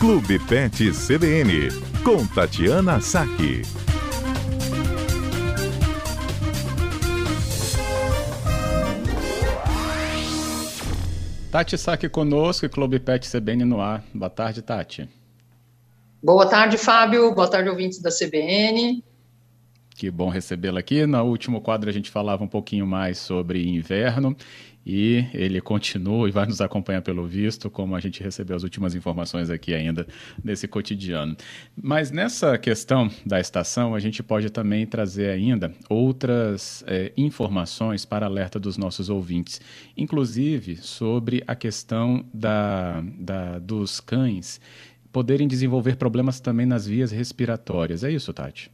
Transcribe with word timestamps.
Clube 0.00 0.38
Pet 0.38 0.94
CBN, 0.94 1.68
com 2.02 2.26
Tatiana 2.26 3.02
Saque. 3.02 3.60
Tati 11.50 11.76
Saque 11.76 12.08
conosco, 12.08 12.66
Clube 12.70 12.98
Pet 12.98 13.28
CBN 13.28 13.66
no 13.66 13.82
ar. 13.82 14.02
Boa 14.14 14.30
tarde, 14.30 14.62
Tati. 14.62 15.06
Boa 16.22 16.46
tarde, 16.48 16.78
Fábio. 16.78 17.34
Boa 17.34 17.50
tarde, 17.50 17.68
ouvintes 17.68 18.00
da 18.00 18.10
CBN. 18.10 19.04
Que 20.00 20.10
bom 20.10 20.30
recebê-la 20.30 20.80
aqui. 20.80 21.04
No 21.04 21.22
último 21.24 21.60
quadro 21.60 21.90
a 21.90 21.92
gente 21.92 22.10
falava 22.10 22.42
um 22.42 22.48
pouquinho 22.48 22.86
mais 22.86 23.18
sobre 23.18 23.68
inverno 23.68 24.34
e 24.86 25.26
ele 25.34 25.60
continua 25.60 26.26
e 26.26 26.32
vai 26.32 26.46
nos 26.46 26.62
acompanhar 26.62 27.02
pelo 27.02 27.26
visto, 27.26 27.68
como 27.68 27.94
a 27.94 28.00
gente 28.00 28.22
recebeu 28.22 28.56
as 28.56 28.62
últimas 28.62 28.94
informações 28.94 29.50
aqui 29.50 29.74
ainda 29.74 30.06
nesse 30.42 30.66
cotidiano. 30.66 31.36
Mas 31.76 32.10
nessa 32.10 32.56
questão 32.56 33.10
da 33.26 33.38
estação, 33.38 33.94
a 33.94 33.98
gente 33.98 34.22
pode 34.22 34.48
também 34.48 34.86
trazer 34.86 35.28
ainda 35.28 35.70
outras 35.86 36.82
é, 36.86 37.12
informações 37.14 38.06
para 38.06 38.24
alerta 38.24 38.58
dos 38.58 38.78
nossos 38.78 39.10
ouvintes, 39.10 39.60
inclusive 39.94 40.76
sobre 40.76 41.44
a 41.46 41.54
questão 41.54 42.24
da, 42.32 43.04
da, 43.18 43.58
dos 43.58 44.00
cães 44.00 44.62
poderem 45.12 45.46
desenvolver 45.46 45.96
problemas 45.96 46.40
também 46.40 46.64
nas 46.64 46.86
vias 46.86 47.10
respiratórias. 47.10 48.02
É 48.02 48.10
isso, 48.10 48.32
Tati? 48.32 48.70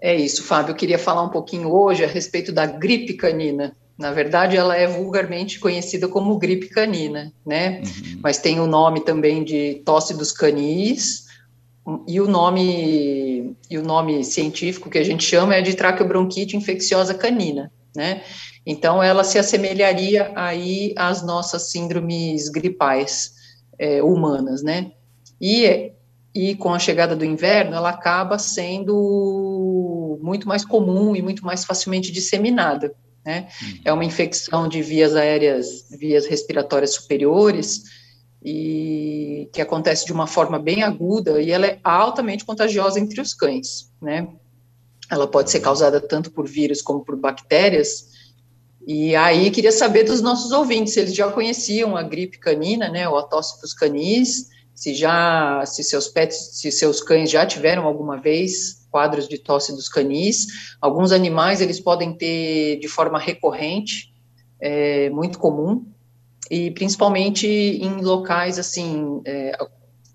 É 0.00 0.14
isso, 0.14 0.44
Fábio. 0.44 0.72
Eu 0.72 0.76
queria 0.76 0.98
falar 0.98 1.22
um 1.22 1.28
pouquinho 1.28 1.70
hoje 1.70 2.04
a 2.04 2.08
respeito 2.08 2.52
da 2.52 2.66
gripe 2.66 3.14
canina. 3.14 3.76
Na 3.98 4.12
verdade, 4.12 4.56
ela 4.56 4.74
é 4.74 4.86
vulgarmente 4.86 5.60
conhecida 5.60 6.08
como 6.08 6.38
gripe 6.38 6.68
canina, 6.68 7.30
né? 7.44 7.82
Uhum. 7.84 8.20
Mas 8.22 8.38
tem 8.38 8.58
o 8.58 8.66
nome 8.66 9.00
também 9.04 9.44
de 9.44 9.82
tosse 9.84 10.14
dos 10.16 10.32
canis 10.32 11.26
e 12.08 12.18
o 12.18 12.26
nome 12.26 13.54
e 13.68 13.76
o 13.76 13.82
nome 13.82 14.24
científico 14.24 14.88
que 14.88 14.96
a 14.96 15.04
gente 15.04 15.22
chama 15.22 15.54
é 15.54 15.60
de 15.60 15.74
traqueobronquite 15.74 16.56
infecciosa 16.56 17.12
canina, 17.12 17.70
né? 17.94 18.22
Então, 18.64 19.02
ela 19.02 19.24
se 19.24 19.38
assemelharia 19.38 20.32
aí 20.34 20.94
às 20.96 21.22
nossas 21.22 21.70
síndromes 21.70 22.48
gripais 22.48 23.32
é, 23.78 24.02
humanas, 24.02 24.62
né? 24.62 24.92
E 25.40 25.92
e 26.34 26.54
com 26.54 26.72
a 26.72 26.78
chegada 26.78 27.16
do 27.16 27.24
inverno, 27.24 27.74
ela 27.74 27.90
acaba 27.90 28.38
sendo 28.38 30.18
muito 30.22 30.46
mais 30.46 30.64
comum 30.64 31.16
e 31.16 31.22
muito 31.22 31.44
mais 31.44 31.64
facilmente 31.64 32.12
disseminada. 32.12 32.94
Né? 33.24 33.48
Uhum. 33.62 33.78
É 33.84 33.92
uma 33.92 34.04
infecção 34.04 34.68
de 34.68 34.82
vias 34.82 35.16
aéreas, 35.16 35.86
vias 35.90 36.26
respiratórias 36.26 36.94
superiores, 36.94 37.82
e 38.42 39.48
que 39.52 39.60
acontece 39.60 40.06
de 40.06 40.12
uma 40.12 40.26
forma 40.26 40.58
bem 40.58 40.82
aguda 40.82 41.40
e 41.40 41.50
ela 41.50 41.66
é 41.66 41.78
altamente 41.84 42.44
contagiosa 42.44 42.98
entre 42.98 43.20
os 43.20 43.34
cães, 43.34 43.90
né? 44.00 44.28
Ela 45.10 45.26
pode 45.26 45.50
ser 45.50 45.60
causada 45.60 46.00
tanto 46.00 46.30
por 46.30 46.48
vírus 46.48 46.80
como 46.80 47.04
por 47.04 47.16
bactérias. 47.16 48.08
E 48.86 49.14
aí 49.14 49.50
queria 49.50 49.72
saber 49.72 50.04
dos 50.04 50.22
nossos 50.22 50.52
ouvintes 50.52 50.94
se 50.94 51.00
eles 51.00 51.14
já 51.14 51.30
conheciam 51.30 51.96
a 51.96 52.02
gripe 52.02 52.38
canina, 52.38 52.88
né, 52.88 53.08
ou 53.08 53.18
a 53.18 53.22
tosse 53.22 53.60
dos 53.60 53.74
canis, 53.74 54.48
se 54.80 54.94
já, 54.94 55.62
se 55.66 55.84
seus 55.84 56.08
pets, 56.08 56.52
se 56.54 56.72
seus 56.72 57.02
cães 57.02 57.30
já 57.30 57.44
tiveram 57.44 57.84
alguma 57.84 58.16
vez 58.16 58.86
quadros 58.90 59.28
de 59.28 59.36
tosse 59.36 59.76
dos 59.76 59.90
canis. 59.90 60.46
Alguns 60.80 61.12
animais 61.12 61.60
eles 61.60 61.78
podem 61.78 62.14
ter 62.14 62.78
de 62.78 62.88
forma 62.88 63.18
recorrente, 63.18 64.10
é, 64.58 65.10
muito 65.10 65.38
comum, 65.38 65.84
e 66.50 66.70
principalmente 66.70 67.46
em 67.46 68.00
locais 68.00 68.58
assim, 68.58 69.20
é, 69.26 69.52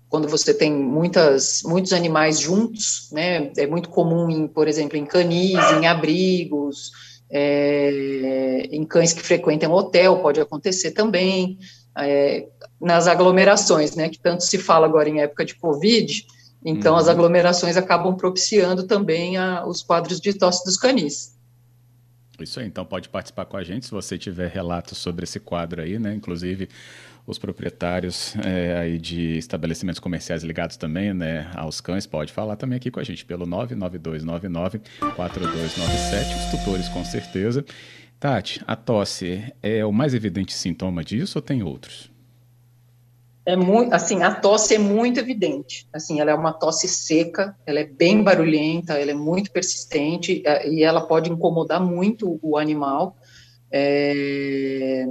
quando 0.08 0.26
você 0.26 0.52
tem 0.52 0.72
muitas, 0.72 1.62
muitos 1.64 1.92
animais 1.92 2.40
juntos, 2.40 3.08
né, 3.12 3.52
é 3.56 3.68
muito 3.68 3.88
comum, 3.88 4.28
em, 4.28 4.48
por 4.48 4.66
exemplo, 4.66 4.98
em 4.98 5.06
canis, 5.06 5.54
em 5.80 5.86
abrigos, 5.86 6.90
é, 7.30 8.66
em 8.72 8.84
cães 8.84 9.12
que 9.12 9.22
frequentam 9.22 9.70
hotel, 9.70 10.18
pode 10.18 10.40
acontecer 10.40 10.90
também, 10.90 11.56
é, 11.96 12.46
nas 12.80 13.06
aglomerações, 13.06 13.96
né, 13.96 14.08
que 14.08 14.18
tanto 14.18 14.44
se 14.44 14.58
fala 14.58 14.86
agora 14.86 15.08
em 15.08 15.20
época 15.20 15.44
de 15.44 15.54
Covid, 15.54 16.26
então 16.64 16.94
uhum. 16.94 16.98
as 16.98 17.08
aglomerações 17.08 17.76
acabam 17.76 18.14
propiciando 18.16 18.84
também 18.84 19.36
a, 19.36 19.66
os 19.66 19.82
quadros 19.82 20.20
de 20.20 20.34
tosse 20.34 20.64
dos 20.64 20.76
canis. 20.76 21.34
Isso 22.38 22.60
aí, 22.60 22.66
então 22.66 22.84
pode 22.84 23.08
participar 23.08 23.46
com 23.46 23.56
a 23.56 23.64
gente 23.64 23.86
se 23.86 23.92
você 23.92 24.18
tiver 24.18 24.50
relatos 24.50 24.98
sobre 24.98 25.24
esse 25.24 25.40
quadro 25.40 25.80
aí, 25.80 25.98
né, 25.98 26.14
inclusive 26.14 26.68
os 27.26 27.38
proprietários 27.38 28.36
é, 28.44 28.78
aí 28.78 28.98
de 28.98 29.36
estabelecimentos 29.38 29.98
comerciais 29.98 30.44
ligados 30.44 30.76
também 30.76 31.12
né, 31.12 31.50
aos 31.54 31.80
cães, 31.80 32.06
pode 32.06 32.32
falar 32.32 32.56
também 32.56 32.76
aqui 32.76 32.90
com 32.90 33.00
a 33.00 33.04
gente 33.04 33.24
pelo 33.24 33.44
99299-4297, 33.46 34.80
os 36.36 36.58
tutores 36.58 36.88
com 36.88 37.04
certeza. 37.04 37.64
Tati, 38.18 38.62
a 38.66 38.74
tosse 38.74 39.52
é 39.62 39.84
o 39.84 39.92
mais 39.92 40.14
evidente 40.14 40.54
sintoma 40.54 41.04
disso 41.04 41.38
ou 41.38 41.42
tem 41.42 41.62
outros? 41.62 42.10
É 43.44 43.54
muito, 43.54 43.92
assim, 43.92 44.24
a 44.24 44.34
tosse 44.34 44.74
é 44.74 44.78
muito 44.78 45.20
evidente. 45.20 45.86
Assim, 45.92 46.20
ela 46.20 46.32
é 46.32 46.34
uma 46.34 46.52
tosse 46.52 46.88
seca, 46.88 47.54
ela 47.64 47.78
é 47.78 47.84
bem 47.84 48.22
barulhenta, 48.22 48.94
ela 48.94 49.12
é 49.12 49.14
muito 49.14 49.52
persistente 49.52 50.42
é, 50.44 50.68
e 50.68 50.82
ela 50.82 51.06
pode 51.06 51.30
incomodar 51.30 51.80
muito 51.80 52.40
o 52.42 52.56
animal. 52.56 53.16
É, 53.70 55.06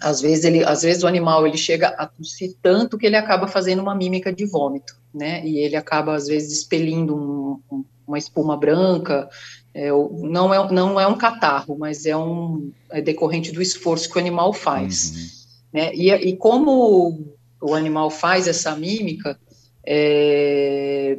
às 0.00 0.20
vezes 0.22 0.44
ele, 0.44 0.64
às 0.64 0.82
vezes 0.82 1.02
o 1.02 1.06
animal 1.06 1.46
ele 1.46 1.58
chega 1.58 1.88
a 1.88 2.06
tossir 2.06 2.54
tanto 2.62 2.96
que 2.96 3.06
ele 3.06 3.16
acaba 3.16 3.46
fazendo 3.46 3.82
uma 3.82 3.94
mímica 3.94 4.32
de 4.32 4.46
vômito, 4.46 4.96
né? 5.12 5.44
E 5.46 5.58
ele 5.58 5.76
acaba 5.76 6.14
às 6.14 6.26
vezes 6.26 6.52
expelindo 6.52 7.14
um, 7.14 7.60
um, 7.70 7.84
uma 8.06 8.18
espuma 8.18 8.56
branca 8.56 9.28
é, 9.76 9.90
não, 9.90 10.54
é, 10.54 10.72
não 10.72 10.98
é 10.98 11.06
um 11.06 11.18
catarro, 11.18 11.76
mas 11.78 12.06
é 12.06 12.16
um 12.16 12.72
é 12.90 13.02
decorrente 13.02 13.52
do 13.52 13.60
esforço 13.60 14.08
que 14.08 14.16
o 14.16 14.18
animal 14.18 14.54
faz. 14.54 15.10
Uhum. 15.10 15.80
Né? 15.80 15.94
E, 15.94 16.10
e 16.10 16.36
como 16.38 17.36
o 17.60 17.74
animal 17.74 18.08
faz 18.08 18.48
essa 18.48 18.74
mímica, 18.74 19.38
é, 19.84 21.18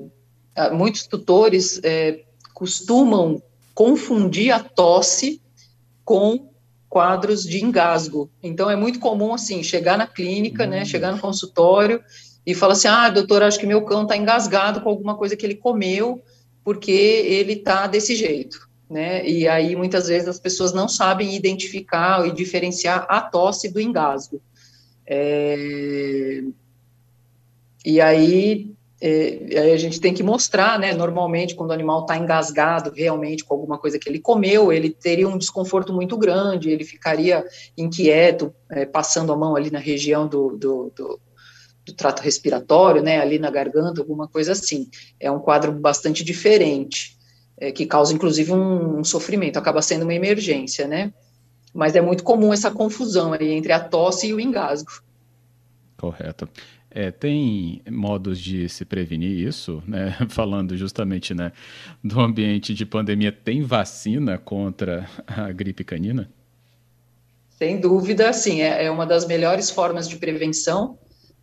muitos 0.73 1.06
tutores 1.06 1.79
é, 1.84 2.22
costumam 2.51 3.40
confundir 3.75 4.51
a 4.51 4.59
tosse 4.59 5.39
com 6.03 6.50
quadros 6.89 7.44
de 7.44 7.63
engasgo. 7.63 8.28
Então 8.41 8.72
é 8.72 8.75
muito 8.75 9.00
comum 9.00 9.35
assim 9.35 9.62
chegar 9.62 10.00
na 10.00 10.07
clínica, 10.07 10.66
né, 10.66 10.78
uhum. 10.78 10.79
né, 10.79 10.85
chegar 10.85 11.12
no 11.12 11.19
consultório 11.19 12.01
e 12.44 12.56
falar 12.56 12.74
assim, 12.74 12.88
ah, 12.88 13.12
doutor, 13.12 13.44
acho 13.44 13.59
que 13.59 13.68
meu 13.68 13.84
cão 13.84 14.01
está 14.01 14.18
engasgado 14.18 14.81
com 14.81 14.89
alguma 14.89 15.16
coisa 15.16 15.35
que 15.35 15.45
ele 15.45 15.53
comeu 15.53 16.24
porque 16.67 16.91
ele 16.91 17.53
está 17.53 17.88
desse 17.88 18.13
jeito, 18.13 18.67
né? 18.89 19.25
E 19.25 19.47
aí 19.47 19.73
muitas 19.73 20.09
vezes 20.09 20.28
as 20.28 20.38
pessoas 20.38 20.73
não 20.73 20.89
sabem 20.89 21.33
identificar 21.33 22.28
e 22.28 22.31
diferenciar 22.33 23.05
a 23.07 23.22
tosse 23.22 23.72
do 23.72 23.79
engasgo. 23.79 24.41
É... 25.06 26.44
E 27.85 28.01
aí, 28.01 28.75
é, 29.00 29.59
aí 29.61 29.72
a 29.72 29.77
gente 29.77 30.01
tem 30.01 30.13
que 30.13 30.22
mostrar, 30.22 30.77
né? 30.77 30.94
Normalmente, 30.94 31.56
quando 31.56 31.69
o 31.69 31.73
animal 31.73 32.01
está 32.01 32.17
engasgado 32.17 32.91
realmente 32.94 33.45
com 33.45 33.53
alguma 33.53 33.77
coisa 33.77 33.97
que 33.97 34.09
ele 34.09 34.19
comeu, 34.19 34.69
ele 34.69 34.89
teria 34.89 35.29
um 35.29 35.38
desconforto 35.38 35.94
muito 35.94 36.17
grande, 36.17 36.69
ele 36.69 36.83
ficaria 36.83 37.45
inquieto, 37.77 38.53
é, 38.69 38.85
passando 38.85 39.31
a 39.31 39.38
mão 39.38 39.56
ali 39.56 39.72
na 39.72 39.79
região 39.79 40.27
do, 40.27 40.57
do, 40.57 40.91
do 40.94 41.17
do 41.87 41.93
trato 41.93 42.21
respiratório, 42.21 43.01
né, 43.01 43.19
ali 43.21 43.39
na 43.39 43.49
garganta, 43.49 44.01
alguma 44.01 44.27
coisa 44.27 44.51
assim. 44.51 44.89
É 45.19 45.31
um 45.31 45.39
quadro 45.39 45.71
bastante 45.71 46.23
diferente, 46.23 47.17
é, 47.57 47.71
que 47.71 47.85
causa 47.85 48.13
inclusive 48.13 48.51
um, 48.51 48.99
um, 48.99 49.03
sofrimento, 49.03 49.57
acaba 49.57 49.81
sendo 49.81 50.03
uma 50.03 50.13
emergência, 50.13 50.85
né? 50.85 51.13
Mas 51.73 51.95
é 51.95 52.01
muito 52.01 52.23
comum 52.23 52.51
essa 52.51 52.69
confusão 52.69 53.33
aí 53.33 53.53
entre 53.53 53.71
a 53.71 53.79
tosse 53.79 54.27
e 54.27 54.33
o 54.33 54.39
engasgo. 54.39 55.01
Correto. 55.95 56.50
É, 56.89 57.12
tem 57.12 57.81
modos 57.89 58.39
de 58.39 58.67
se 58.67 58.83
prevenir 58.83 59.47
isso, 59.47 59.81
né? 59.88 60.17
Falando 60.29 60.75
justamente 60.75 61.33
né, 61.33 61.53
do 62.03 62.19
ambiente 62.19 62.73
de 62.73 62.85
pandemia, 62.85 63.31
tem 63.31 63.62
vacina 63.62 64.38
contra 64.38 65.09
a 65.25 65.51
gripe 65.51 65.83
canina? 65.83 66.29
Sem 67.50 67.79
dúvida, 67.79 68.31
sim, 68.33 68.62
é, 68.62 68.85
é 68.85 68.91
uma 68.91 69.06
das 69.06 69.25
melhores 69.25 69.69
formas 69.69 70.07
de 70.07 70.17
prevenção 70.17 70.97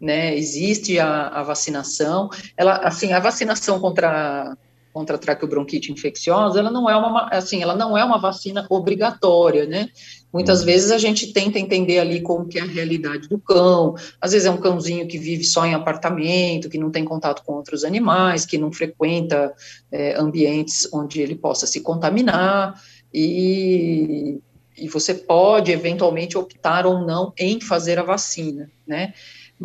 né? 0.04 0.36
Existe 0.36 0.98
a, 0.98 1.28
a 1.28 1.42
vacinação. 1.42 2.28
Ela, 2.56 2.76
assim, 2.76 3.12
a 3.12 3.18
vacinação 3.18 3.80
contra 3.80 4.56
contra 4.94 5.16
a 5.16 5.18
traqueobronquite 5.18 5.90
infecciosa, 5.90 6.60
ela 6.60 6.70
não 6.70 6.88
é 6.88 6.94
uma, 6.94 7.28
assim, 7.30 7.60
ela 7.60 7.74
não 7.74 7.98
é 7.98 8.04
uma 8.04 8.16
vacina 8.16 8.64
obrigatória, 8.70 9.66
né? 9.66 9.88
Muitas 10.32 10.60
uhum. 10.60 10.66
vezes 10.66 10.92
a 10.92 10.98
gente 10.98 11.32
tenta 11.32 11.58
entender 11.58 11.98
ali 11.98 12.20
como 12.20 12.46
que 12.46 12.60
é 12.60 12.62
a 12.62 12.64
realidade 12.64 13.28
do 13.28 13.36
cão. 13.36 13.96
Às 14.20 14.30
vezes 14.30 14.46
é 14.46 14.50
um 14.52 14.56
cãozinho 14.56 15.08
que 15.08 15.18
vive 15.18 15.42
só 15.42 15.66
em 15.66 15.74
apartamento, 15.74 16.70
que 16.70 16.78
não 16.78 16.92
tem 16.92 17.04
contato 17.04 17.42
com 17.44 17.54
outros 17.54 17.82
animais, 17.82 18.46
que 18.46 18.56
não 18.56 18.70
frequenta 18.70 19.52
é, 19.90 20.14
ambientes 20.16 20.88
onde 20.92 21.20
ele 21.20 21.34
possa 21.34 21.66
se 21.66 21.80
contaminar 21.80 22.80
e, 23.12 24.40
e 24.76 24.88
você 24.88 25.12
pode 25.12 25.72
eventualmente 25.72 26.38
optar 26.38 26.86
ou 26.86 27.04
não 27.04 27.32
em 27.36 27.60
fazer 27.60 27.98
a 27.98 28.04
vacina, 28.04 28.70
né? 28.86 29.12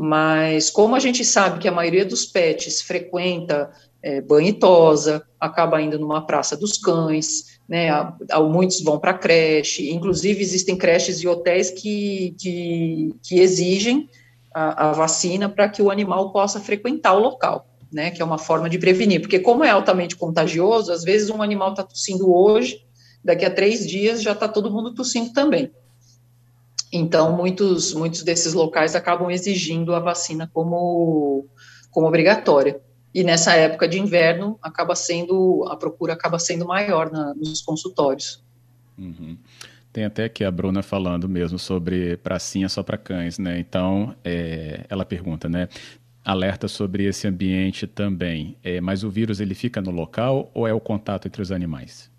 Mas 0.02 0.70
como 0.70 0.96
a 0.96 1.00
gente 1.00 1.26
sabe 1.26 1.60
que 1.60 1.68
a 1.68 1.74
maioria 1.74 2.06
dos 2.06 2.26
pets 2.26 2.82
frequenta 2.82 3.70
é, 4.02 4.22
banho 4.22 4.48
e 4.48 4.54
tosa, 4.54 5.22
acaba 5.38 5.82
indo 5.82 6.00
numa 6.00 6.26
praça 6.26 6.56
dos 6.56 6.78
cães, 6.78 7.60
né, 7.68 7.90
muitos 8.50 8.82
vão 8.82 8.98
para 8.98 9.14
creche, 9.14 9.92
inclusive 9.92 10.42
existem 10.42 10.78
creches 10.78 11.22
e 11.22 11.28
hotéis 11.28 11.70
que, 11.70 12.34
que, 12.40 13.14
que 13.22 13.42
exigem 13.42 14.10
a, 14.56 14.88
a 14.88 14.92
vacina 14.94 15.50
para 15.50 15.68
que 15.68 15.82
o 15.82 15.92
animal 15.92 16.32
possa 16.32 16.62
frequentar 16.62 17.14
o 17.16 17.20
local, 17.20 17.68
né, 17.92 18.10
que 18.10 18.22
é 18.22 18.26
uma 18.26 18.38
forma 18.38 18.70
de 18.70 18.80
prevenir, 18.80 19.20
porque 19.20 19.38
como 19.38 19.66
é 19.66 19.70
altamente 19.70 20.16
contagioso, 20.16 20.94
às 20.94 21.04
vezes 21.04 21.30
um 21.30 21.42
animal 21.42 21.72
está 21.72 21.84
tossindo 21.84 22.34
hoje, 22.34 22.86
daqui 23.22 23.44
a 23.44 23.52
três 23.52 23.86
dias 23.86 24.22
já 24.22 24.32
está 24.32 24.48
todo 24.48 24.72
mundo 24.72 24.94
tossindo 24.94 25.34
também. 25.34 25.70
Então, 26.92 27.36
muitos, 27.36 27.94
muitos 27.94 28.24
desses 28.24 28.54
locais 28.54 28.96
acabam 28.96 29.30
exigindo 29.30 29.94
a 29.94 30.00
vacina 30.00 30.50
como, 30.52 31.46
como 31.92 32.08
obrigatória. 32.08 32.82
E 33.14 33.24
nessa 33.24 33.54
época 33.56 33.88
de 33.88 34.00
inverno, 34.00 34.58
acaba 34.62 34.96
sendo, 34.96 35.66
a 35.70 35.76
procura 35.76 36.14
acaba 36.14 36.40
sendo 36.40 36.66
maior 36.66 37.12
na, 37.12 37.34
nos 37.34 37.62
consultórios. 37.62 38.44
Uhum. 38.98 39.38
Tem 39.92 40.06
até 40.06 40.26
aqui 40.26 40.44
a 40.44 40.52
Bruna 40.52 40.84
falando 40.84 41.28
mesmo 41.28 41.58
sobre 41.58 42.18
pracinha 42.18 42.70
só 42.70 42.84
para 42.84 42.98
cães, 42.98 43.40
né? 43.40 43.60
Então, 43.60 44.16
é, 44.24 44.86
ela 44.90 45.04
pergunta, 45.04 45.50
né? 45.50 45.68
Alerta 46.24 46.68
sobre 46.68 47.06
esse 47.06 47.28
ambiente 47.28 47.88
também. 47.88 48.56
É, 48.64 48.80
mas 48.80 49.04
o 49.04 49.10
vírus 49.10 49.40
ele 49.40 49.56
fica 49.56 49.82
no 49.82 49.90
local 49.90 50.52
ou 50.54 50.68
é 50.68 50.74
o 50.74 50.80
contato 50.80 51.28
entre 51.28 51.42
os 51.42 51.52
animais? 51.52 52.12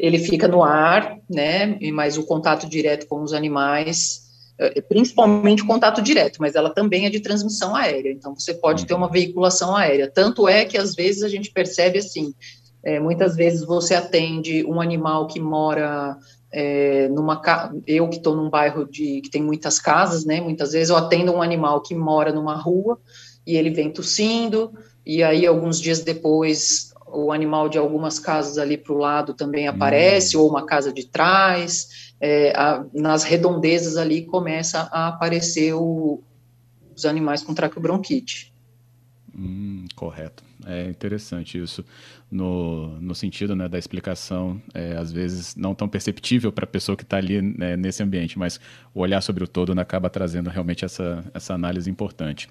Ele 0.00 0.18
fica 0.18 0.48
no 0.48 0.64
ar, 0.64 1.18
né? 1.28 1.78
Mas 1.92 2.16
o 2.16 2.24
contato 2.24 2.66
direto 2.66 3.06
com 3.06 3.22
os 3.22 3.34
animais, 3.34 4.22
é, 4.58 4.80
principalmente 4.80 5.62
o 5.62 5.66
contato 5.66 6.00
direto, 6.00 6.38
mas 6.40 6.54
ela 6.54 6.70
também 6.70 7.04
é 7.04 7.10
de 7.10 7.20
transmissão 7.20 7.76
aérea. 7.76 8.10
Então 8.10 8.34
você 8.34 8.54
pode 8.54 8.86
ter 8.86 8.94
uma 8.94 9.06
uhum. 9.06 9.12
veiculação 9.12 9.76
aérea. 9.76 10.10
Tanto 10.10 10.48
é 10.48 10.64
que 10.64 10.78
às 10.78 10.94
vezes 10.94 11.22
a 11.22 11.28
gente 11.28 11.52
percebe 11.52 11.98
assim, 11.98 12.34
é, 12.82 12.98
muitas 12.98 13.36
vezes 13.36 13.62
você 13.64 13.94
atende 13.94 14.64
um 14.64 14.80
animal 14.80 15.26
que 15.26 15.38
mora 15.38 16.16
é, 16.50 17.08
numa 17.08 17.40
eu 17.86 18.08
que 18.08 18.16
estou 18.16 18.34
num 18.34 18.48
bairro 18.48 18.90
de 18.90 19.20
que 19.20 19.30
tem 19.30 19.42
muitas 19.42 19.78
casas, 19.78 20.24
né? 20.24 20.40
Muitas 20.40 20.72
vezes 20.72 20.88
eu 20.88 20.96
atendo 20.96 21.32
um 21.32 21.42
animal 21.42 21.82
que 21.82 21.94
mora 21.94 22.32
numa 22.32 22.56
rua 22.56 22.98
e 23.46 23.54
ele 23.54 23.68
vem 23.68 23.92
tossindo 23.92 24.72
e 25.04 25.22
aí 25.22 25.46
alguns 25.46 25.78
dias 25.78 26.00
depois 26.00 26.90
o 27.12 27.32
animal 27.32 27.68
de 27.68 27.78
algumas 27.78 28.18
casas 28.18 28.58
ali 28.58 28.76
para 28.76 28.92
o 28.92 28.98
lado 28.98 29.34
também 29.34 29.68
aparece, 29.68 30.36
hum. 30.36 30.40
ou 30.40 30.50
uma 30.50 30.64
casa 30.64 30.92
de 30.92 31.06
trás, 31.06 32.14
é, 32.20 32.52
a, 32.56 32.84
nas 32.92 33.24
redondezas 33.24 33.96
ali 33.96 34.24
começa 34.24 34.88
a 34.92 35.08
aparecer 35.08 35.74
o, 35.74 36.22
os 36.94 37.04
animais 37.04 37.42
com 37.42 37.54
traqueobronquite. 37.54 38.52
Hum, 39.36 39.86
correto. 39.94 40.42
É 40.66 40.88
interessante 40.88 41.56
isso, 41.56 41.84
no, 42.30 43.00
no 43.00 43.14
sentido 43.14 43.56
né, 43.56 43.68
da 43.68 43.78
explicação, 43.78 44.60
é, 44.74 44.96
às 44.96 45.10
vezes 45.10 45.56
não 45.56 45.74
tão 45.74 45.88
perceptível 45.88 46.52
para 46.52 46.64
a 46.64 46.68
pessoa 46.68 46.96
que 46.96 47.02
está 47.02 47.16
ali 47.16 47.40
né, 47.40 47.76
nesse 47.76 48.02
ambiente, 48.02 48.38
mas 48.38 48.60
o 48.94 49.00
olhar 49.00 49.22
sobre 49.22 49.42
o 49.42 49.48
todo 49.48 49.74
né, 49.74 49.80
acaba 49.80 50.10
trazendo 50.10 50.50
realmente 50.50 50.84
essa, 50.84 51.24
essa 51.32 51.54
análise 51.54 51.90
importante. 51.90 52.48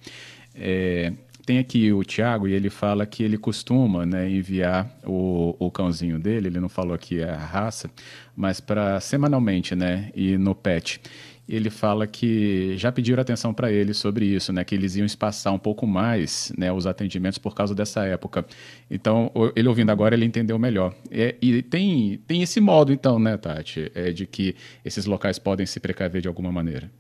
É, 0.56 1.14
tem 1.50 1.58
aqui 1.58 1.92
o 1.92 2.04
Tiago 2.04 2.48
e 2.48 2.54
ele 2.54 2.70
fala 2.70 3.08
que 3.08 3.24
ele 3.24 3.36
costuma 3.36 4.06
né, 4.06 4.30
enviar 4.30 4.88
o, 5.04 5.56
o 5.58 5.72
cãozinho 5.72 6.20
dele, 6.20 6.48
ele 6.48 6.60
não 6.60 6.70
falou 6.70 6.94
aqui 6.94 7.24
a 7.24 7.36
raça, 7.36 7.90
mas 8.36 8.60
para 8.60 9.00
semanalmente, 9.00 9.74
né, 9.74 10.12
e 10.14 10.38
no 10.38 10.54
pet. 10.54 11.02
Ele 11.48 11.72
fala 11.72 12.06
que 12.06 12.78
já 12.78 12.92
pediram 12.92 13.20
atenção 13.20 13.52
para 13.52 13.72
ele 13.72 13.96
sobre 13.96 14.28
isso, 14.28 14.54
né, 14.54 14.64
que 14.64 14.76
eles 14.76 14.96
iam 14.96 15.08
espaçar 15.08 15.52
um 15.52 15.58
pouco 15.58 15.88
mais 15.88 16.54
né, 16.56 16.72
os 16.72 16.86
atendimentos 16.86 17.40
por 17.40 17.56
causa 17.56 17.74
dessa 17.74 18.06
época. 18.06 18.46
Então, 18.88 19.32
ele 19.56 19.68
ouvindo 19.68 19.90
agora, 19.90 20.14
ele 20.14 20.26
entendeu 20.26 20.60
melhor. 20.60 20.94
É, 21.10 21.36
e 21.42 21.64
tem, 21.64 22.20
tem 22.28 22.44
esse 22.44 22.62
modo, 22.62 22.94
então, 22.94 23.18
né, 23.18 23.36
Tati, 23.38 23.92
é, 23.96 24.12
de 24.12 24.28
que 24.28 24.56
esses 24.86 25.08
locais 25.08 25.40
podem 25.40 25.66
se 25.66 25.80
precaver 25.80 26.22
de 26.22 26.28
alguma 26.28 26.52
maneira. 26.52 26.92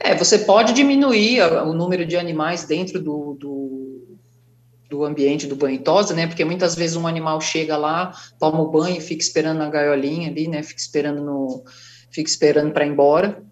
É, 0.00 0.14
você 0.14 0.38
pode 0.38 0.72
diminuir 0.72 1.42
o 1.42 1.72
número 1.72 2.06
de 2.06 2.16
animais 2.16 2.64
dentro 2.64 3.02
do, 3.02 3.34
do, 3.34 4.18
do 4.88 5.04
ambiente 5.04 5.46
do 5.46 5.56
banho 5.56 5.76
e 5.76 5.82
tosa, 5.82 6.14
né? 6.14 6.26
Porque 6.26 6.44
muitas 6.44 6.74
vezes 6.74 6.96
um 6.96 7.06
animal 7.06 7.40
chega 7.40 7.76
lá, 7.76 8.12
toma 8.38 8.60
o 8.60 8.70
banho 8.70 8.96
e 8.96 9.00
fica 9.00 9.22
esperando 9.22 9.58
na 9.58 9.68
gaiolinha 9.68 10.30
ali, 10.30 10.46
né? 10.46 10.62
Fica 10.62 10.80
esperando 10.80 11.22
no, 11.22 11.64
fica 12.10 12.30
esperando 12.30 12.72
para 12.72 12.86
ir 12.86 12.90
embora. 12.90 13.42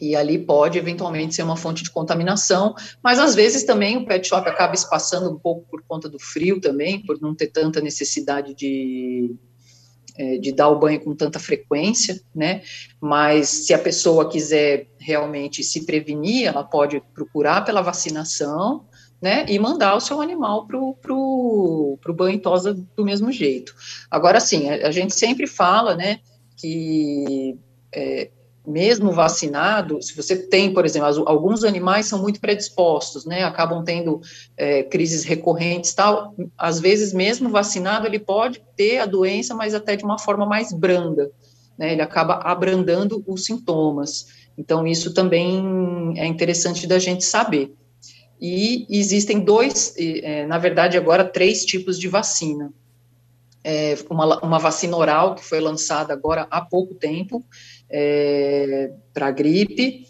E 0.00 0.16
ali 0.16 0.36
pode 0.36 0.78
eventualmente 0.78 1.34
ser 1.36 1.44
uma 1.44 1.56
fonte 1.56 1.84
de 1.84 1.90
contaminação, 1.90 2.74
mas 3.00 3.20
às 3.20 3.36
vezes 3.36 3.62
também 3.62 3.96
o 3.96 4.04
pet 4.04 4.26
shop 4.26 4.48
acaba 4.48 4.74
espaçando 4.74 5.30
um 5.30 5.38
pouco 5.38 5.64
por 5.70 5.80
conta 5.86 6.08
do 6.08 6.18
frio 6.18 6.60
também, 6.60 7.00
por 7.06 7.20
não 7.20 7.36
ter 7.36 7.46
tanta 7.46 7.80
necessidade 7.80 8.52
de, 8.52 9.32
é, 10.16 10.38
de 10.38 10.52
dar 10.52 10.68
o 10.68 10.78
banho 10.78 11.00
com 11.00 11.14
tanta 11.14 11.38
frequência, 11.38 12.20
né? 12.34 12.62
Mas 13.00 13.48
se 13.48 13.74
a 13.74 13.78
pessoa 13.78 14.28
quiser 14.28 14.88
realmente 14.98 15.62
se 15.62 15.84
prevenir, 15.86 16.46
ela 16.46 16.62
pode 16.62 17.02
procurar 17.14 17.64
pela 17.64 17.82
vacinação, 17.82 18.84
né? 19.20 19.46
E 19.48 19.58
mandar 19.58 19.94
o 19.94 20.00
seu 20.00 20.20
animal 20.20 20.66
para 20.66 20.78
o 20.78 20.94
pro, 20.94 21.98
pro 22.00 22.14
banho 22.14 22.38
tosa 22.40 22.74
do 22.74 23.04
mesmo 23.04 23.30
jeito. 23.30 23.74
Agora, 24.10 24.40
sim, 24.40 24.68
a, 24.68 24.88
a 24.88 24.90
gente 24.90 25.14
sempre 25.14 25.46
fala, 25.46 25.94
né? 25.94 26.20
Que 26.56 27.58
é, 27.94 28.30
mesmo 28.66 29.10
vacinado, 29.10 30.00
se 30.00 30.14
você 30.16 30.36
tem, 30.36 30.72
por 30.72 30.84
exemplo, 30.84 31.24
alguns 31.26 31.64
animais 31.64 32.06
são 32.06 32.20
muito 32.20 32.40
predispostos, 32.40 33.24
né, 33.24 33.42
acabam 33.42 33.82
tendo 33.84 34.20
é, 34.56 34.84
crises 34.84 35.24
recorrentes 35.24 35.92
tal, 35.92 36.34
às 36.56 36.78
vezes 36.78 37.12
mesmo 37.12 37.50
vacinado 37.50 38.06
ele 38.06 38.20
pode 38.20 38.62
ter 38.76 38.98
a 38.98 39.06
doença, 39.06 39.54
mas 39.54 39.74
até 39.74 39.96
de 39.96 40.04
uma 40.04 40.18
forma 40.18 40.46
mais 40.46 40.72
branda, 40.72 41.30
né, 41.76 41.92
ele 41.92 42.02
acaba 42.02 42.34
abrandando 42.34 43.22
os 43.26 43.44
sintomas, 43.44 44.28
então 44.56 44.86
isso 44.86 45.12
também 45.12 46.14
é 46.16 46.26
interessante 46.26 46.86
da 46.86 46.98
gente 46.98 47.24
saber. 47.24 47.74
E 48.40 48.86
existem 48.90 49.40
dois, 49.40 49.94
é, 49.96 50.46
na 50.46 50.58
verdade 50.58 50.96
agora 50.96 51.24
três 51.24 51.64
tipos 51.64 51.98
de 51.98 52.08
vacina, 52.08 52.72
é, 53.64 53.96
uma, 54.10 54.38
uma 54.40 54.58
vacina 54.58 54.96
oral 54.96 55.34
que 55.34 55.44
foi 55.44 55.60
lançada 55.60 56.12
agora 56.12 56.46
há 56.50 56.60
pouco 56.60 56.94
tempo, 56.94 57.44
é, 57.88 58.92
para 59.12 59.30
gripe. 59.30 60.06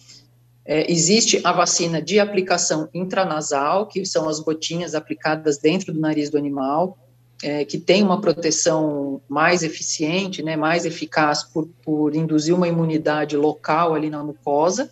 É, 0.64 0.90
existe 0.90 1.40
a 1.44 1.52
vacina 1.52 2.00
de 2.00 2.20
aplicação 2.20 2.88
intranasal, 2.94 3.86
que 3.86 4.06
são 4.06 4.28
as 4.28 4.38
gotinhas 4.38 4.94
aplicadas 4.94 5.58
dentro 5.58 5.92
do 5.92 6.00
nariz 6.00 6.30
do 6.30 6.38
animal, 6.38 6.96
é, 7.42 7.64
que 7.64 7.78
tem 7.78 8.02
uma 8.02 8.20
proteção 8.20 9.20
mais 9.28 9.64
eficiente, 9.64 10.42
né, 10.42 10.56
mais 10.56 10.86
eficaz 10.86 11.42
por, 11.42 11.68
por 11.82 12.14
induzir 12.14 12.54
uma 12.54 12.68
imunidade 12.68 13.36
local 13.36 13.94
ali 13.94 14.08
na 14.08 14.22
mucosa, 14.22 14.90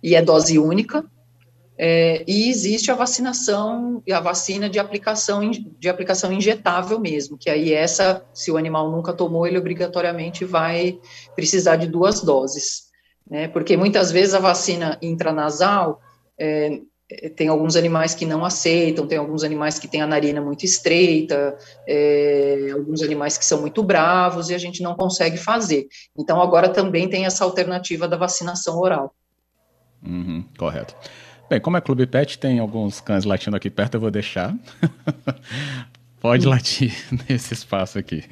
e 0.00 0.14
é 0.14 0.22
dose 0.22 0.58
única, 0.58 1.04
é, 1.82 2.22
e 2.28 2.50
existe 2.50 2.90
a 2.90 2.94
vacinação 2.94 4.02
e 4.06 4.12
a 4.12 4.20
vacina 4.20 4.68
de 4.68 4.78
aplicação 4.78 5.50
de 5.50 5.88
aplicação 5.88 6.30
injetável 6.30 7.00
mesmo, 7.00 7.38
que 7.38 7.48
aí 7.48 7.72
essa, 7.72 8.22
se 8.34 8.50
o 8.50 8.58
animal 8.58 8.90
nunca 8.90 9.14
tomou, 9.14 9.46
ele 9.46 9.56
obrigatoriamente 9.56 10.44
vai 10.44 10.98
precisar 11.34 11.76
de 11.76 11.86
duas 11.86 12.20
doses, 12.20 12.90
né? 13.26 13.48
Porque 13.48 13.78
muitas 13.78 14.12
vezes 14.12 14.34
a 14.34 14.38
vacina 14.38 14.98
intranasal 15.00 16.02
é, 16.38 16.82
tem 17.34 17.48
alguns 17.48 17.76
animais 17.76 18.14
que 18.14 18.26
não 18.26 18.44
aceitam, 18.44 19.06
tem 19.06 19.16
alguns 19.16 19.42
animais 19.42 19.78
que 19.78 19.88
têm 19.88 20.02
a 20.02 20.06
narina 20.06 20.42
muito 20.42 20.66
estreita, 20.66 21.56
é, 21.88 22.72
alguns 22.74 23.00
animais 23.00 23.38
que 23.38 23.44
são 23.46 23.58
muito 23.62 23.82
bravos 23.82 24.50
e 24.50 24.54
a 24.54 24.58
gente 24.58 24.82
não 24.82 24.94
consegue 24.94 25.38
fazer. 25.38 25.88
Então 26.14 26.42
agora 26.42 26.68
também 26.68 27.08
tem 27.08 27.24
essa 27.24 27.42
alternativa 27.42 28.06
da 28.06 28.18
vacinação 28.18 28.78
oral. 28.78 29.14
Uhum, 30.04 30.44
correto. 30.58 30.94
Bem, 31.50 31.60
como 31.60 31.76
é 31.76 31.80
Clube 31.80 32.06
Pet, 32.06 32.38
tem 32.38 32.60
alguns 32.60 33.00
cães 33.00 33.24
latindo 33.24 33.56
aqui 33.56 33.68
perto, 33.68 33.96
eu 33.96 34.00
vou 34.00 34.10
deixar. 34.12 34.56
Pode 36.22 36.46
latir 36.46 36.94
nesse 37.28 37.54
espaço 37.54 37.98
aqui. 37.98 38.22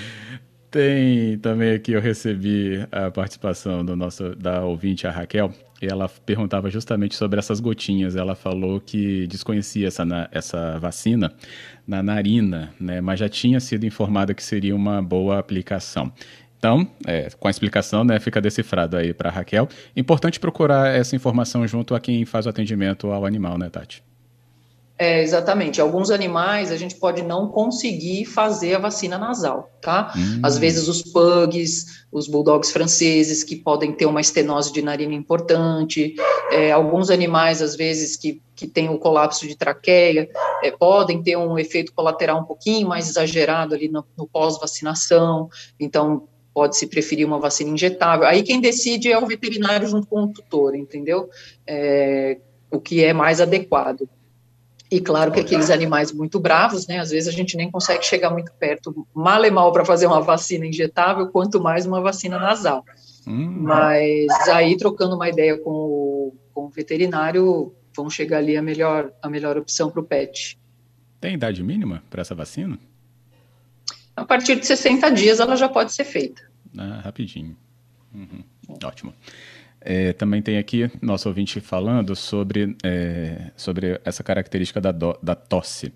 Tem 0.70 1.38
também 1.38 1.72
aqui, 1.72 1.92
eu 1.92 2.00
recebi 2.00 2.86
a 2.90 3.10
participação 3.10 3.84
do 3.84 3.94
nosso, 3.96 4.34
da 4.34 4.64
ouvinte, 4.64 5.06
a 5.06 5.10
Raquel, 5.10 5.52
e 5.80 5.86
ela 5.86 6.08
perguntava 6.08 6.70
justamente 6.70 7.16
sobre 7.16 7.38
essas 7.38 7.58
gotinhas. 7.58 8.16
Ela 8.16 8.34
falou 8.34 8.80
que 8.80 9.26
desconhecia 9.26 9.88
essa, 9.88 10.04
essa 10.30 10.78
vacina 10.78 11.32
na 11.86 12.02
narina, 12.02 12.72
né, 12.78 13.00
mas 13.00 13.18
já 13.20 13.28
tinha 13.28 13.60
sido 13.60 13.84
informada 13.84 14.32
que 14.34 14.42
seria 14.42 14.76
uma 14.76 15.02
boa 15.02 15.38
aplicação. 15.38 16.12
Então, 16.58 16.86
é, 17.06 17.28
com 17.38 17.46
a 17.46 17.50
explicação, 17.50 18.02
né, 18.02 18.18
fica 18.18 18.40
decifrado 18.40 18.96
aí 18.96 19.14
para 19.14 19.30
Raquel. 19.30 19.68
Importante 19.96 20.40
procurar 20.40 20.94
essa 20.94 21.14
informação 21.14 21.66
junto 21.66 21.94
a 21.94 22.00
quem 22.00 22.24
faz 22.24 22.46
o 22.46 22.48
atendimento 22.48 23.10
ao 23.12 23.24
animal, 23.24 23.56
né, 23.56 23.70
Tati? 23.70 24.02
É, 25.00 25.22
exatamente. 25.22 25.80
Alguns 25.80 26.10
animais 26.10 26.72
a 26.72 26.76
gente 26.76 26.96
pode 26.96 27.22
não 27.22 27.46
conseguir 27.46 28.24
fazer 28.24 28.74
a 28.74 28.80
vacina 28.80 29.16
nasal, 29.16 29.70
tá? 29.80 30.12
Hum. 30.16 30.40
Às 30.42 30.58
vezes 30.58 30.88
os 30.88 31.02
pugs, 31.02 32.04
os 32.10 32.26
bulldogs 32.26 32.72
franceses, 32.72 33.44
que 33.44 33.54
podem 33.54 33.92
ter 33.92 34.06
uma 34.06 34.20
estenose 34.20 34.72
de 34.72 34.82
narina 34.82 35.14
importante, 35.14 36.16
é, 36.50 36.72
alguns 36.72 37.10
animais, 37.10 37.62
às 37.62 37.76
vezes, 37.76 38.16
que, 38.16 38.42
que 38.56 38.66
têm 38.66 38.88
o 38.88 38.98
colapso 38.98 39.46
de 39.46 39.54
traqueia, 39.54 40.28
é, 40.64 40.72
podem 40.72 41.22
ter 41.22 41.36
um 41.36 41.56
efeito 41.56 41.92
colateral 41.92 42.40
um 42.40 42.44
pouquinho 42.44 42.88
mais 42.88 43.08
exagerado 43.08 43.76
ali 43.76 43.88
no, 43.88 44.04
no 44.16 44.26
pós-vacinação, 44.26 45.48
então 45.78 46.26
pode-se 46.58 46.88
preferir 46.88 47.24
uma 47.24 47.38
vacina 47.38 47.70
injetável. 47.70 48.26
Aí 48.26 48.42
quem 48.42 48.60
decide 48.60 49.12
é 49.12 49.16
o 49.16 49.24
veterinário 49.24 49.86
junto 49.86 50.08
com 50.08 50.24
o 50.24 50.32
tutor, 50.32 50.74
entendeu? 50.74 51.30
É, 51.64 52.36
o 52.68 52.80
que 52.80 53.04
é 53.04 53.12
mais 53.12 53.40
adequado. 53.40 54.08
E 54.90 55.00
claro 55.00 55.30
que 55.30 55.38
aqueles 55.38 55.70
animais 55.70 56.10
muito 56.10 56.40
bravos, 56.40 56.88
né, 56.88 56.98
às 56.98 57.10
vezes 57.10 57.28
a 57.28 57.36
gente 57.36 57.56
nem 57.56 57.70
consegue 57.70 58.04
chegar 58.04 58.30
muito 58.30 58.50
perto, 58.58 59.06
mal 59.14 59.44
e 59.44 59.50
mal 59.52 59.70
para 59.70 59.84
fazer 59.84 60.08
uma 60.08 60.20
vacina 60.20 60.66
injetável, 60.66 61.28
quanto 61.28 61.60
mais 61.60 61.86
uma 61.86 62.00
vacina 62.00 62.40
nasal. 62.40 62.84
Hum. 63.24 63.58
Mas 63.60 64.26
aí, 64.48 64.76
trocando 64.76 65.14
uma 65.14 65.28
ideia 65.28 65.56
com 65.58 65.70
o, 65.70 66.34
com 66.52 66.64
o 66.64 66.70
veterinário, 66.70 67.72
vão 67.94 68.10
chegar 68.10 68.38
ali 68.38 68.56
a 68.56 68.62
melhor, 68.62 69.12
a 69.22 69.30
melhor 69.30 69.56
opção 69.56 69.92
para 69.92 70.00
o 70.00 70.04
pet. 70.04 70.58
Tem 71.20 71.34
idade 71.34 71.62
mínima 71.62 72.02
para 72.10 72.22
essa 72.22 72.34
vacina? 72.34 72.80
A 74.16 74.24
partir 74.24 74.56
de 74.56 74.66
60 74.66 75.08
dias 75.12 75.38
ela 75.38 75.54
já 75.54 75.68
pode 75.68 75.92
ser 75.92 76.04
feita. 76.04 76.47
Ah, 76.76 77.00
rapidinho. 77.02 77.56
Uhum. 78.14 78.44
Ótimo. 78.82 79.14
É, 79.80 80.12
também 80.12 80.42
tem 80.42 80.58
aqui 80.58 80.90
nosso 81.00 81.28
ouvinte 81.28 81.60
falando 81.60 82.16
sobre, 82.16 82.76
é, 82.82 83.52
sobre 83.56 84.00
essa 84.04 84.24
característica 84.24 84.80
da, 84.80 84.90
do, 84.90 85.16
da 85.22 85.36
tosse, 85.36 85.92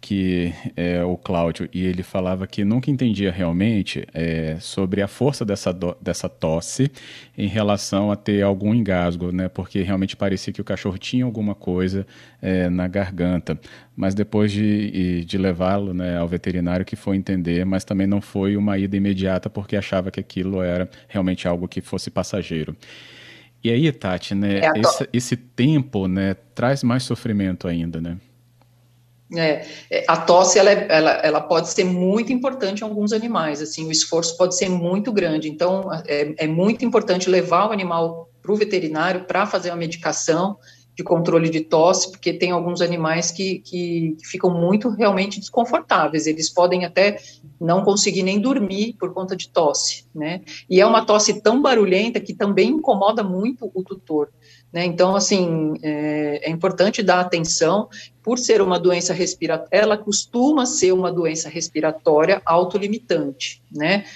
que 0.00 0.52
é 0.76 1.02
o 1.02 1.16
Cláudio, 1.16 1.68
e 1.72 1.84
ele 1.84 2.04
falava 2.04 2.46
que 2.46 2.64
nunca 2.64 2.90
entendia 2.90 3.32
realmente 3.32 4.06
é, 4.14 4.56
sobre 4.60 5.02
a 5.02 5.08
força 5.08 5.44
dessa, 5.44 5.72
do, 5.72 5.96
dessa 6.00 6.28
tosse 6.28 6.90
em 7.36 7.48
relação 7.48 8.12
a 8.12 8.16
ter 8.16 8.40
algum 8.42 8.72
engasgo, 8.72 9.32
né? 9.32 9.48
porque 9.48 9.82
realmente 9.82 10.16
parecia 10.16 10.52
que 10.52 10.60
o 10.60 10.64
cachorro 10.64 10.96
tinha 10.96 11.24
alguma 11.24 11.56
coisa 11.56 12.06
é, 12.40 12.68
na 12.68 12.86
garganta. 12.86 13.58
Mas 13.96 14.14
depois 14.14 14.50
de, 14.50 15.24
de 15.24 15.38
levá-lo 15.38 15.94
né, 15.94 16.18
ao 16.18 16.26
veterinário 16.26 16.84
que 16.84 16.96
foi 16.96 17.16
entender, 17.16 17.64
mas 17.64 17.84
também 17.84 18.06
não 18.06 18.20
foi 18.20 18.56
uma 18.56 18.76
ida 18.76 18.96
imediata 18.96 19.48
porque 19.48 19.76
achava 19.76 20.10
que 20.10 20.18
aquilo 20.18 20.60
era 20.62 20.90
realmente 21.06 21.46
algo 21.46 21.68
que 21.68 21.80
fosse 21.80 22.10
passageiro. 22.10 22.76
E 23.62 23.70
aí, 23.70 23.90
Tati, 23.92 24.34
né, 24.34 24.58
é 24.58 24.80
esse, 24.80 25.08
esse, 25.12 25.36
tempo, 25.36 26.06
né, 26.06 26.34
traz 26.54 26.82
mais 26.82 27.02
sofrimento 27.04 27.66
ainda, 27.66 28.00
né? 28.00 28.18
É, 29.34 29.66
é, 29.90 30.04
a 30.06 30.18
tosse, 30.18 30.58
ela, 30.58 30.70
é, 30.70 30.86
ela, 30.90 31.10
ela 31.12 31.40
pode 31.40 31.70
ser 31.70 31.84
muito 31.84 32.32
importante 32.32 32.80
em 32.80 32.84
alguns 32.84 33.12
animais, 33.12 33.62
assim, 33.62 33.86
o 33.86 33.90
esforço 33.90 34.36
pode 34.36 34.54
ser 34.54 34.68
muito 34.68 35.10
grande, 35.10 35.48
então 35.48 35.90
é, 36.06 36.44
é 36.44 36.46
muito 36.46 36.84
importante 36.84 37.30
levar 37.30 37.68
o 37.68 37.72
animal 37.72 38.28
para 38.42 38.52
o 38.52 38.56
veterinário 38.56 39.24
para 39.24 39.46
fazer 39.46 39.70
a 39.70 39.76
medicação, 39.76 40.58
de 40.96 41.02
controle 41.02 41.50
de 41.50 41.60
tosse, 41.60 42.10
porque 42.10 42.32
tem 42.32 42.50
alguns 42.50 42.80
animais 42.80 43.30
que, 43.30 43.58
que, 43.58 44.16
que, 44.18 44.26
ficam 44.26 44.50
muito 44.50 44.88
realmente 44.88 45.40
desconfortáveis, 45.40 46.26
eles 46.26 46.48
podem 46.48 46.84
até 46.84 47.18
não 47.60 47.82
conseguir 47.82 48.22
nem 48.22 48.40
dormir 48.40 48.94
por 48.98 49.12
conta 49.12 49.34
de 49.34 49.48
tosse, 49.48 50.06
né? 50.14 50.42
E 50.70 50.80
é 50.80 50.86
uma 50.86 51.04
tosse 51.04 51.40
tão 51.40 51.60
barulhenta 51.60 52.20
que 52.20 52.32
também 52.32 52.70
incomoda 52.70 53.22
muito 53.22 53.70
o 53.74 53.82
tutor. 53.82 54.30
Né? 54.74 54.84
Então, 54.84 55.14
assim, 55.14 55.74
é, 55.82 56.48
é, 56.48 56.50
importante 56.50 57.00
dar 57.00 57.20
atenção, 57.20 57.88
por 58.24 58.38
ser 58.38 58.62
uma 58.62 58.80
doença 58.80 59.12
respiratória, 59.12 59.68
ela 59.70 59.98
costuma 59.98 60.64
ser 60.64 60.92
uma 60.92 61.12
doença 61.12 61.46
respiratória 61.50 62.40
autolimitante, 62.46 63.62
né? 63.70 64.06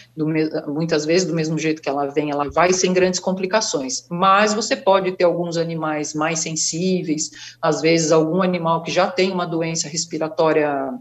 Muitas 0.66 1.04
vezes, 1.04 1.28
do 1.28 1.34
mesmo 1.34 1.58
jeito 1.58 1.82
que 1.82 1.90
ela 1.90 2.06
vem, 2.06 2.30
ela 2.30 2.50
vai 2.50 2.72
sem 2.72 2.90
grandes 2.94 3.20
complicações, 3.20 4.06
mas 4.08 4.54
você 4.54 4.74
pode 4.74 5.12
ter 5.12 5.24
alguns 5.24 5.58
animais 5.58 6.14
mais 6.14 6.40
sensíveis, 6.40 7.30
às 7.60 7.82
vezes 7.82 8.10
algum 8.10 8.40
animal 8.40 8.82
que 8.82 8.90
já 8.90 9.10
tem 9.10 9.30
uma 9.30 9.46
doença 9.46 9.86
respiratória 9.88 10.98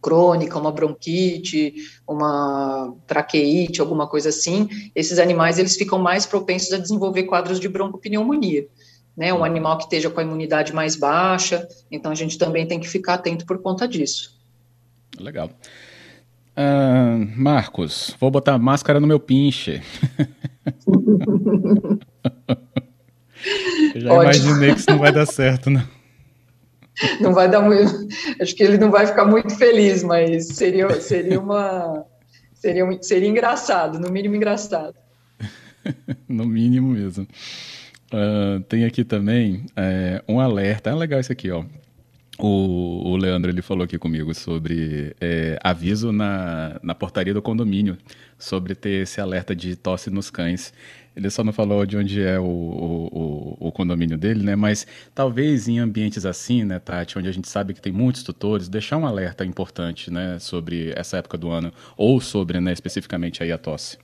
crônica, 0.00 0.58
uma 0.58 0.70
bronquite, 0.70 1.74
uma 2.06 2.94
traqueite, 3.06 3.80
alguma 3.80 4.06
coisa 4.06 4.28
assim, 4.28 4.68
esses 4.94 5.18
animais 5.18 5.58
eles 5.58 5.76
ficam 5.76 5.98
mais 5.98 6.24
propensos 6.24 6.72
a 6.72 6.78
desenvolver 6.78 7.24
quadros 7.24 7.58
de 7.58 7.68
broncopneumonia. 7.68 8.66
Né, 9.14 9.32
um 9.32 9.44
animal 9.44 9.76
que 9.76 9.84
esteja 9.84 10.08
com 10.08 10.20
a 10.20 10.22
imunidade 10.22 10.74
mais 10.74 10.96
baixa, 10.96 11.68
então 11.90 12.10
a 12.10 12.14
gente 12.14 12.38
também 12.38 12.66
tem 12.66 12.80
que 12.80 12.88
ficar 12.88 13.14
atento 13.14 13.44
por 13.44 13.58
conta 13.60 13.86
disso. 13.86 14.40
Legal. 15.20 15.50
Uh, 16.56 17.30
Marcos, 17.36 18.16
vou 18.18 18.30
botar 18.30 18.56
máscara 18.58 18.98
no 18.98 19.06
meu 19.06 19.20
pinche. 19.20 19.82
Eu 23.94 24.00
já 24.00 24.14
imaginei 24.14 24.72
que 24.72 24.80
isso 24.80 24.90
não 24.90 24.98
vai 24.98 25.12
dar 25.12 25.26
certo, 25.26 25.68
né? 25.68 25.86
não 27.20 27.32
vai 27.32 27.50
dar 27.50 27.60
muito. 27.60 28.08
Acho 28.40 28.54
que 28.54 28.62
ele 28.62 28.78
não 28.78 28.90
vai 28.90 29.06
ficar 29.06 29.24
muito 29.24 29.54
feliz, 29.56 30.02
mas 30.02 30.48
seria, 30.48 30.88
seria 31.00 31.40
uma. 31.40 32.04
Seria, 32.54 32.86
seria 33.02 33.28
engraçado, 33.28 33.98
no 33.98 34.10
mínimo 34.10 34.36
engraçado. 34.36 34.94
no 36.28 36.46
mínimo 36.46 36.90
mesmo. 36.90 37.26
Uh, 38.12 38.60
tem 38.64 38.84
aqui 38.84 39.04
também 39.04 39.64
é, 39.74 40.22
um 40.28 40.38
alerta. 40.38 40.90
É 40.90 40.94
legal 40.94 41.18
isso 41.18 41.32
aqui, 41.32 41.50
ó. 41.50 41.64
O, 42.38 43.10
o, 43.10 43.16
Leandro 43.16 43.50
ele 43.50 43.62
falou 43.62 43.84
aqui 43.84 43.98
comigo 43.98 44.34
sobre 44.34 45.14
é, 45.20 45.58
aviso 45.62 46.10
na, 46.12 46.80
na 46.82 46.94
portaria 46.94 47.32
do 47.32 47.42
condomínio 47.42 47.96
sobre 48.38 48.74
ter 48.74 49.02
esse 49.02 49.20
alerta 49.20 49.54
de 49.54 49.76
tosse 49.76 50.10
nos 50.10 50.30
cães. 50.30 50.72
Ele 51.14 51.28
só 51.30 51.44
não 51.44 51.52
falou 51.52 51.84
de 51.84 51.96
onde 51.96 52.22
é 52.22 52.40
o, 52.40 52.44
o, 52.44 53.56
o, 53.60 53.72
condomínio 53.72 54.16
dele, 54.16 54.42
né? 54.42 54.56
Mas 54.56 54.86
talvez 55.14 55.68
em 55.68 55.78
ambientes 55.78 56.24
assim, 56.24 56.64
né, 56.64 56.78
Tati, 56.78 57.18
onde 57.18 57.28
a 57.28 57.32
gente 57.32 57.48
sabe 57.48 57.74
que 57.74 57.82
tem 57.82 57.92
muitos 57.92 58.22
tutores, 58.22 58.66
deixar 58.66 58.96
um 58.96 59.06
alerta 59.06 59.44
importante, 59.44 60.10
né, 60.10 60.38
sobre 60.38 60.92
essa 60.96 61.18
época 61.18 61.36
do 61.36 61.50
ano 61.50 61.70
ou 61.98 62.18
sobre, 62.18 62.60
né, 62.60 62.72
especificamente 62.72 63.42
aí 63.42 63.52
a 63.52 63.58
tosse. 63.58 63.98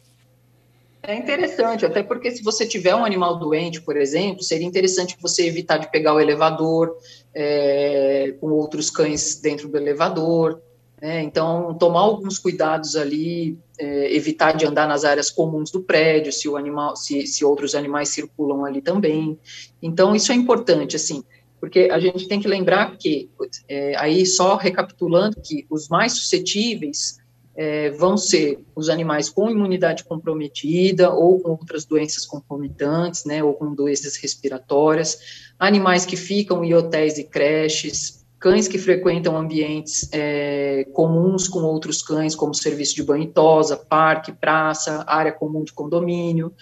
É 1.02 1.14
interessante, 1.14 1.86
até 1.86 2.02
porque 2.02 2.30
se 2.30 2.42
você 2.42 2.66
tiver 2.66 2.94
um 2.94 3.04
animal 3.04 3.38
doente, 3.38 3.80
por 3.80 3.96
exemplo, 3.96 4.42
seria 4.42 4.66
interessante 4.66 5.16
você 5.20 5.46
evitar 5.46 5.78
de 5.78 5.90
pegar 5.90 6.12
o 6.14 6.20
elevador 6.20 6.96
é, 7.34 8.34
com 8.40 8.48
outros 8.50 8.90
cães 8.90 9.40
dentro 9.40 9.68
do 9.68 9.76
elevador, 9.76 10.60
né? 11.00 11.22
Então, 11.22 11.74
tomar 11.74 12.00
alguns 12.00 12.38
cuidados 12.38 12.96
ali, 12.96 13.56
é, 13.78 14.14
evitar 14.14 14.52
de 14.52 14.66
andar 14.66 14.88
nas 14.88 15.04
áreas 15.04 15.30
comuns 15.30 15.70
do 15.70 15.80
prédio, 15.80 16.32
se 16.32 16.48
o 16.48 16.56
animal, 16.56 16.96
se, 16.96 17.26
se 17.26 17.44
outros 17.44 17.74
animais 17.74 18.08
circulam 18.08 18.64
ali 18.64 18.82
também. 18.82 19.38
Então, 19.80 20.14
isso 20.14 20.32
é 20.32 20.34
importante, 20.34 20.96
assim, 20.96 21.22
porque 21.60 21.88
a 21.92 22.00
gente 22.00 22.26
tem 22.26 22.40
que 22.40 22.48
lembrar 22.48 22.96
que, 22.96 23.30
é, 23.68 23.96
aí 23.96 24.26
só 24.26 24.56
recapitulando, 24.56 25.40
que 25.40 25.64
os 25.70 25.88
mais 25.88 26.12
suscetíveis 26.12 27.18
é, 27.58 27.90
vão 27.90 28.16
ser 28.16 28.64
os 28.76 28.88
animais 28.88 29.28
com 29.28 29.50
imunidade 29.50 30.04
comprometida 30.04 31.12
ou 31.12 31.40
com 31.40 31.50
outras 31.50 31.84
doenças 31.84 32.24
concomitantes, 32.24 33.24
né, 33.24 33.42
ou 33.42 33.52
com 33.52 33.74
doenças 33.74 34.14
respiratórias, 34.14 35.18
animais 35.58 36.06
que 36.06 36.16
ficam 36.16 36.64
em 36.64 36.72
hotéis 36.72 37.18
e 37.18 37.24
creches, 37.24 38.24
cães 38.38 38.68
que 38.68 38.78
frequentam 38.78 39.36
ambientes 39.36 40.08
é, 40.12 40.86
comuns 40.92 41.48
com 41.48 41.58
outros 41.64 42.00
cães, 42.00 42.36
como 42.36 42.54
serviço 42.54 42.94
de 42.94 43.02
banho 43.02 43.24
e 43.24 43.32
tosa, 43.32 43.76
parque, 43.76 44.30
praça, 44.30 45.02
área 45.08 45.32
comum 45.32 45.64
de 45.64 45.72
condomínio, 45.72 46.52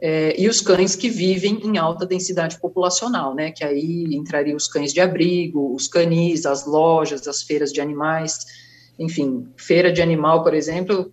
é, 0.00 0.34
e 0.40 0.48
os 0.48 0.62
cães 0.62 0.96
que 0.96 1.10
vivem 1.10 1.60
em 1.62 1.76
alta 1.76 2.06
densidade 2.06 2.58
populacional, 2.58 3.34
né, 3.34 3.50
que 3.50 3.62
aí 3.62 4.06
entrariam 4.12 4.56
os 4.56 4.66
cães 4.66 4.94
de 4.94 5.00
abrigo, 5.02 5.74
os 5.74 5.86
canis, 5.88 6.46
as 6.46 6.64
lojas, 6.64 7.28
as 7.28 7.42
feiras 7.42 7.70
de 7.70 7.82
animais, 7.82 8.67
enfim, 8.98 9.48
feira 9.56 9.92
de 9.92 10.02
animal, 10.02 10.42
por 10.42 10.54
exemplo, 10.54 11.12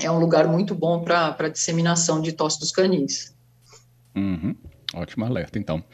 é 0.00 0.10
um 0.10 0.18
lugar 0.18 0.46
muito 0.46 0.74
bom 0.74 1.02
para 1.02 1.48
disseminação 1.48 2.20
de 2.20 2.32
tosse 2.32 2.58
dos 2.58 2.72
canis. 2.72 3.36
Uhum. 4.16 4.56
Ótimo 4.94 5.24
alerta, 5.24 5.58
então. 5.58 5.84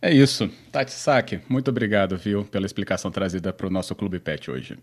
É 0.00 0.12
isso. 0.12 0.48
Tati 0.70 0.92
Saki, 0.92 1.40
muito 1.48 1.68
obrigado, 1.68 2.16
viu, 2.16 2.44
pela 2.44 2.66
explicação 2.66 3.10
trazida 3.10 3.52
para 3.52 3.66
o 3.66 3.70
nosso 3.70 3.94
Clube 3.94 4.18
Pet 4.20 4.50
hoje. 4.50 4.78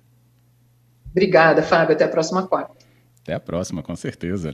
Obrigada, 1.10 1.64
Fábio. 1.64 1.96
Até 1.96 2.04
a 2.04 2.10
próxima 2.10 2.46
quarta. 2.46 2.76
Até 3.22 3.34
a 3.34 3.40
próxima, 3.40 3.82
com 3.82 3.96
certeza. 3.96 4.54